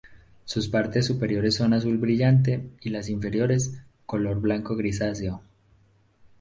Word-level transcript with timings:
Sus 0.45 0.67
partes 0.67 1.05
superiores 1.05 1.53
son 1.53 1.73
azul 1.73 1.99
brillante 1.99 2.67
y 2.81 2.89
las 2.89 3.07
inferiores, 3.07 3.83
color 4.07 4.41
blanco 4.41 4.75
grisáceo. 4.75 5.43